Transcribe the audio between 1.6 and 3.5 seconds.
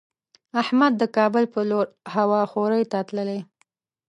لور هوا خورۍ ته تللی دی.